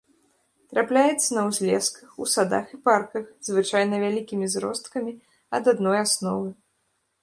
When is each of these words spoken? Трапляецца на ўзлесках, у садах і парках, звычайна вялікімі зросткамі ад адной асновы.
Трапляецца 0.71 1.27
на 1.37 1.43
ўзлесках, 1.49 2.07
у 2.25 2.27
садах 2.33 2.67
і 2.79 2.81
парках, 2.91 3.31
звычайна 3.51 4.03
вялікімі 4.07 4.53
зросткамі 4.59 5.19
ад 5.61 5.75
адной 5.75 5.97
асновы. 6.05 6.49